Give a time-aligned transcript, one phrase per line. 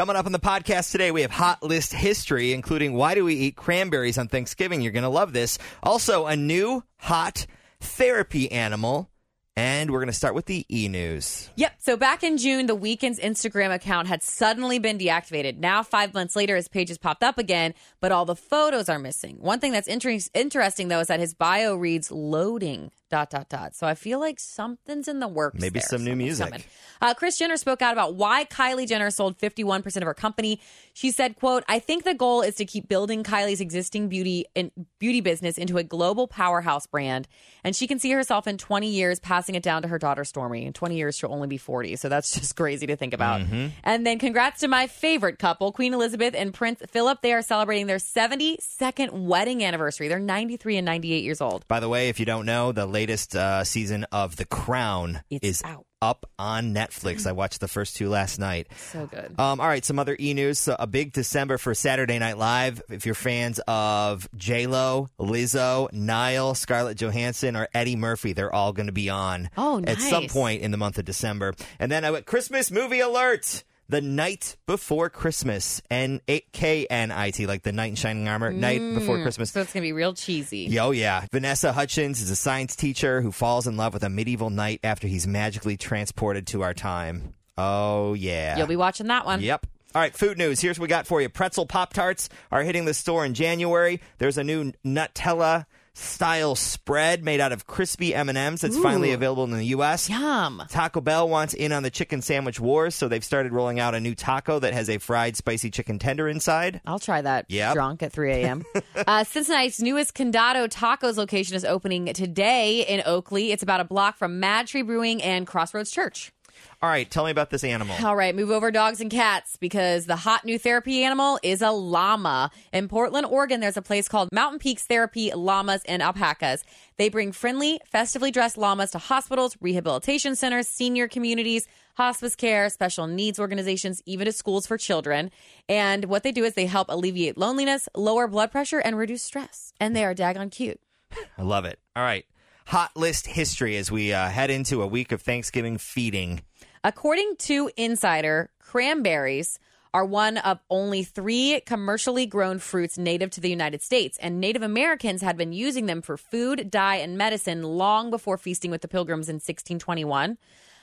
[0.00, 3.34] Coming up on the podcast today, we have hot list history, including why do we
[3.34, 4.80] eat cranberries on Thanksgiving?
[4.80, 5.58] You're going to love this.
[5.82, 7.44] Also, a new hot
[7.80, 9.10] therapy animal.
[9.56, 11.50] And we're going to start with the e news.
[11.56, 11.74] Yep.
[11.80, 15.58] So back in June, the Weeknd's Instagram account had suddenly been deactivated.
[15.58, 18.98] Now, five months later, his page has popped up again, but all the photos are
[18.98, 19.36] missing.
[19.38, 23.74] One thing that's inter- interesting, though, is that his bio reads loading dot dot dot.
[23.74, 25.60] So I feel like something's in the works.
[25.60, 25.88] Maybe there.
[25.88, 26.66] some new music.
[27.02, 30.60] Uh, Kris Jenner spoke out about why Kylie Jenner sold 51% of her company.
[30.94, 34.70] She said, quote, I think the goal is to keep building Kylie's existing beauty and
[34.98, 37.26] beauty business into a global powerhouse brand.
[37.64, 40.66] And she can see herself in 20 years passing it down to her daughter Stormi.
[40.66, 41.96] In 20 years, she'll only be 40.
[41.96, 43.40] So that's just crazy to think about.
[43.84, 47.22] And then congrats to my favorite couple, Queen Elizabeth and Prince Philip.
[47.22, 50.08] They are celebrating their 72nd wedding anniversary.
[50.08, 51.66] They're 93 and 98 years old.
[51.68, 55.46] By the way, if you don't know, the latest uh, season of The Crown It's
[55.46, 55.86] is out.
[56.02, 57.26] up on Netflix.
[57.26, 58.66] I watched the first two last night.
[58.92, 59.40] So good.
[59.40, 60.58] Um, all right, some other e news.
[60.58, 62.82] So a big December for Saturday Night Live.
[62.90, 68.74] If you're fans of J Lo, Lizzo, Niall, Scarlett Johansson, or Eddie Murphy, they're all
[68.74, 71.54] going to be on Oh, at some point in the month of December.
[71.78, 73.64] And then uh, Christmas movie alert.
[73.90, 78.28] The night before Christmas, and N K N I T, like the knight in shining
[78.28, 78.52] armor.
[78.52, 79.50] Night mm, before Christmas.
[79.50, 80.78] So it's going to be real cheesy.
[80.78, 81.26] Oh, yeah.
[81.32, 85.08] Vanessa Hudgens is a science teacher who falls in love with a medieval knight after
[85.08, 87.34] he's magically transported to our time.
[87.58, 88.56] Oh, yeah.
[88.56, 89.40] You'll be watching that one.
[89.40, 89.66] Yep.
[89.92, 90.60] All right, food news.
[90.60, 91.28] Here's what we got for you.
[91.28, 94.00] Pretzel Pop Tarts are hitting the store in January.
[94.18, 99.50] There's a new Nutella style spread made out of crispy M&Ms that's finally available in
[99.52, 100.08] the US.
[100.08, 100.62] Yum.
[100.68, 104.00] Taco Bell wants in on the chicken sandwich wars, so they've started rolling out a
[104.00, 106.80] new taco that has a fried spicy chicken tender inside.
[106.86, 107.74] I'll try that Yep.
[107.74, 108.64] drunk at 3 a.m.
[109.06, 113.52] uh, Cincinnati's newest Condado Tacos location is opening today in Oakley.
[113.52, 116.32] It's about a block from MadTree Brewing and Crossroads Church.
[116.82, 117.96] All right, tell me about this animal.
[118.04, 121.70] All right, move over dogs and cats because the hot new therapy animal is a
[121.70, 122.50] llama.
[122.72, 126.64] In Portland, Oregon, there's a place called Mountain Peaks Therapy Llamas and Alpacas.
[126.96, 131.66] They bring friendly, festively dressed llamas to hospitals, rehabilitation centers, senior communities,
[131.96, 135.30] hospice care, special needs organizations, even to schools for children.
[135.68, 139.72] And what they do is they help alleviate loneliness, lower blood pressure, and reduce stress.
[139.80, 140.80] And they are daggone cute.
[141.38, 141.78] I love it.
[141.94, 142.24] All right.
[142.70, 146.42] Hot list history as we uh, head into a week of Thanksgiving feeding.
[146.84, 149.58] According to Insider, cranberries
[149.92, 154.62] are one of only three commercially grown fruits native to the United States, and Native
[154.62, 158.86] Americans had been using them for food, dye, and medicine long before feasting with the
[158.86, 160.38] Pilgrims in 1621.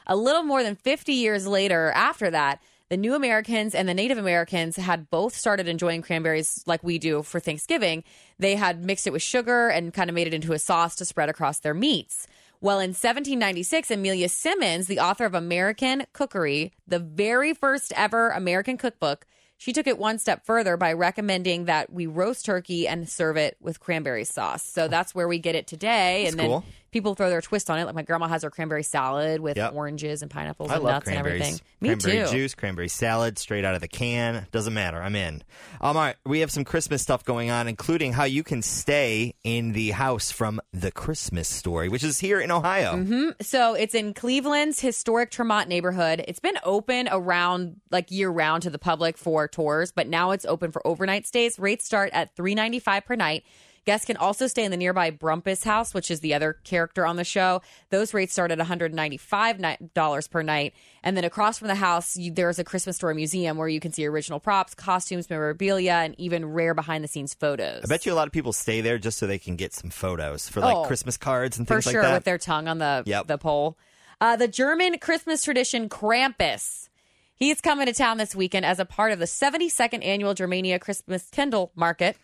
[0.08, 4.18] A little more than 50 years later, after that, the New Americans and the Native
[4.18, 8.03] Americans had both started enjoying cranberries like we do for Thanksgiving.
[8.40, 11.06] They had mixed it with sugar and kind of made it into a sauce to
[11.06, 12.28] spread across their meats.
[12.62, 18.78] Well, in 1796, Amelia Simmons, the author of American Cookery, the very first ever American
[18.78, 23.38] cookbook, she took it one step further by recommending that we roast turkey and serve
[23.38, 24.63] it with cranberry sauce.
[24.63, 26.23] So that's where we get it today.
[26.23, 26.63] That's and then cool.
[26.91, 27.85] people throw their twist on it.
[27.85, 29.73] Like my grandma has her cranberry salad with Yep.
[29.73, 31.59] oranges and pineapples I and love nuts and everything.
[31.81, 32.31] Me cranberry too.
[32.31, 34.45] juice, cranberry salad, straight out of the can.
[34.51, 35.01] Doesn't matter.
[35.01, 35.44] I'm in.
[35.81, 36.16] Um, all right.
[36.25, 40.29] We have some Christmas stuff going on, including how you can stay in the house
[40.31, 42.95] from the Christmas story, which is here in Ohio.
[42.95, 43.29] Mm-hmm.
[43.41, 46.23] So it's in Cleveland's historic Tremont neighborhood.
[46.27, 50.45] It's been open around like year round to the public for tours, but now it's
[50.45, 51.59] open for overnight stays.
[51.59, 53.43] Rates start at three ninety five per night.
[53.88, 57.16] Guests can also stay in the nearby Bumpus house, which is the other character on
[57.16, 57.62] the show.
[57.90, 60.74] Those rates start at $195 per night.
[61.03, 63.94] And then across from the house, you, there's a Christmas Story museum where you can
[63.94, 67.84] see original props, costumes, memorabilia, and even rare behind the scenes photos.
[67.84, 69.90] I bet you a lot of people stay there just so they can get some
[69.90, 72.16] photos for like Oh, Christmas cards and for things sure like that.
[72.16, 73.28] with their tongue on the Yep.
[73.28, 73.78] the pole.
[74.19, 76.90] Uh, the German Christmas tradition Krampus.
[77.36, 81.30] He's coming to town this weekend as a part of the 72nd annual Germania Christmas
[81.30, 82.18] Kindle Market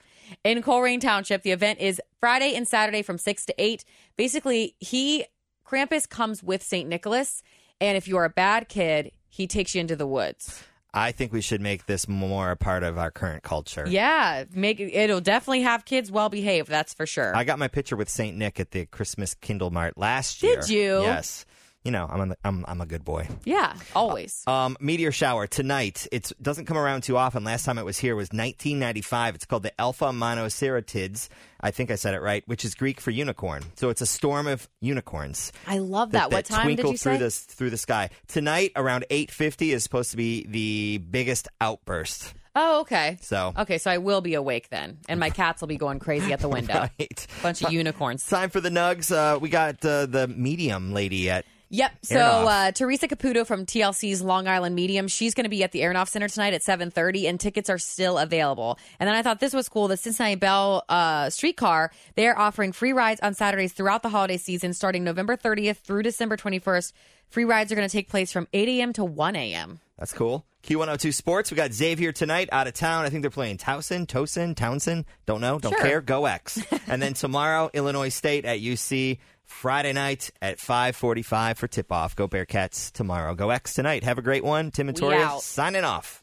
[0.44, 1.44] in Colerain Township.
[1.44, 3.84] The event is Friday and Saturday from 6 to 8.
[4.18, 5.26] Basically, he
[5.66, 6.88] Krampus comes with St.
[6.88, 7.42] Nicholas,
[7.82, 10.64] and if you're a bad kid, he takes you into the woods.
[10.94, 13.86] I think we should make this more a part of our current culture.
[13.88, 17.36] Yeah, make it'll definitely have kids well behaved, that's for sure.
[17.36, 20.62] I got my picture with Saint Nick at the Christmas Kindle Mart last year.
[20.62, 21.02] Did you?
[21.02, 21.46] Yes.
[21.84, 23.28] You know, I'm a, I'm I'm a good boy.
[23.44, 24.44] yeah, always.
[24.48, 26.08] Um, meteor shower tonight.
[26.14, 27.44] It doesn't come around too often.
[27.44, 29.36] Last time it was here was 1995.
[29.36, 31.28] It's called the Alpha Monoceratids.
[31.60, 33.64] I think I said it right, which is Greek for unicorn.
[33.76, 35.52] So it's a storm of unicorns.
[35.68, 36.32] I love that.
[36.32, 37.18] what time did you through say?
[37.18, 42.34] the through the sky tonight around 8:50 is supposed to be the biggest outburst.
[42.56, 43.18] Oh, okay.
[43.22, 46.32] So Okay, so I will be awake then, and my cats will be going crazy
[46.34, 46.88] at the window.
[47.00, 47.28] right.
[47.42, 48.26] Bunch of unicorns.
[48.28, 49.12] Time for the nugs.
[49.12, 51.92] Uh, we got uh, the medium lady at Yep.
[52.04, 55.80] So uh, Teresa Caputo from TLC's Long Island Medium, she's going to be at the
[55.80, 58.78] Aronoff Center tonight at 7:30, and tickets are still available.
[59.00, 59.88] And then I thought this was cool.
[59.88, 64.74] The Cincinnati Bell uh, streetcar they're offering free rides on Saturdays throughout the holiday season,
[64.74, 66.94] starting November 30th through December 21st.
[67.30, 68.94] Free rides are going to take place from 8 a.m.
[68.94, 69.80] to 1 a.m.
[70.04, 70.46] That's cool.
[70.64, 71.50] Q102 Sports.
[71.50, 73.06] We got Xavier tonight out of town.
[73.06, 75.06] I think they're playing Towson, Towson, Townsend.
[75.26, 75.60] Don't know.
[75.60, 75.82] Don't Sure.
[75.82, 76.02] care.
[76.02, 76.60] Go X.
[76.88, 79.20] and then tomorrow, Illinois State at UC.
[79.46, 82.16] Friday night at 545 for tip-off.
[82.16, 83.36] Go Bearcats tomorrow.
[83.36, 84.04] Go X tonight.
[84.04, 84.72] Have a great one.
[84.72, 86.23] Tim and Toria signing off.